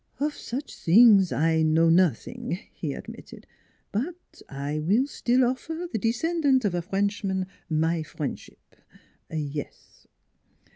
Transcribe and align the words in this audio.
"Of 0.19 0.33
such 0.33 0.75
things 0.75 1.31
I 1.31 1.61
know 1.61 1.87
nothing," 1.91 2.57
he 2.73 2.93
admitted." 2.93 3.45
But 3.91 4.41
I 4.49 4.79
will 4.79 5.05
still 5.05 5.45
offer 5.45 5.87
the 5.91 5.99
descendant 5.99 6.65
of 6.65 6.73
a 6.73 6.81
French 6.81 7.23
man 7.23 7.45
my 7.69 8.01
friendship 8.01 8.77
yes." 9.29 10.07